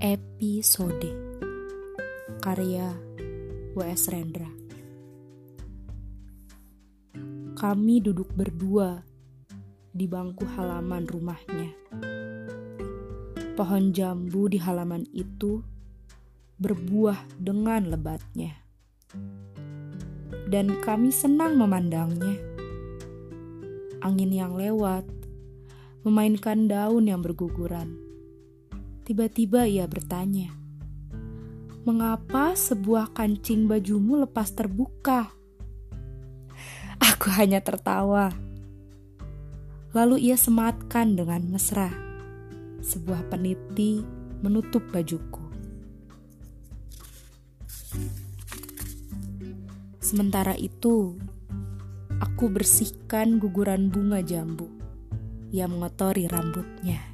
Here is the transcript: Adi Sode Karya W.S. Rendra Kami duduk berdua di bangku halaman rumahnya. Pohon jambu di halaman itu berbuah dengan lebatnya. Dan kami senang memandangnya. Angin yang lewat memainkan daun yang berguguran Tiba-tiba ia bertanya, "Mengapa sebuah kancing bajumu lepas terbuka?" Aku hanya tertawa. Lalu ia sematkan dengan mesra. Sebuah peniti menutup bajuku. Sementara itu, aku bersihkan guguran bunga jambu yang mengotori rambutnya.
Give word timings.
Adi 0.00 0.64
Sode 0.64 1.12
Karya 2.40 2.88
W.S. 3.76 4.08
Rendra 4.08 4.48
Kami 7.52 8.00
duduk 8.00 8.32
berdua 8.32 9.04
di 9.92 10.08
bangku 10.08 10.48
halaman 10.56 11.04
rumahnya. 11.04 11.76
Pohon 13.60 13.92
jambu 13.92 14.48
di 14.48 14.56
halaman 14.56 15.04
itu 15.12 15.60
berbuah 16.56 17.36
dengan 17.36 17.92
lebatnya. 17.92 18.56
Dan 20.48 20.80
kami 20.80 21.12
senang 21.12 21.60
memandangnya. 21.60 22.40
Angin 24.00 24.32
yang 24.32 24.56
lewat 24.56 25.04
memainkan 26.08 26.72
daun 26.72 27.04
yang 27.04 27.20
berguguran 27.20 28.09
Tiba-tiba 29.10 29.66
ia 29.66 29.90
bertanya, 29.90 30.54
"Mengapa 31.82 32.54
sebuah 32.54 33.10
kancing 33.10 33.66
bajumu 33.66 34.22
lepas 34.22 34.54
terbuka?" 34.54 35.34
Aku 37.02 37.26
hanya 37.34 37.58
tertawa. 37.58 38.30
Lalu 39.90 40.30
ia 40.30 40.38
sematkan 40.38 41.18
dengan 41.18 41.42
mesra. 41.42 41.90
Sebuah 42.86 43.26
peniti 43.26 44.06
menutup 44.46 44.86
bajuku. 44.94 45.42
Sementara 49.98 50.54
itu, 50.54 51.18
aku 52.22 52.46
bersihkan 52.46 53.42
guguran 53.42 53.90
bunga 53.90 54.22
jambu 54.22 54.70
yang 55.50 55.74
mengotori 55.74 56.30
rambutnya. 56.30 57.09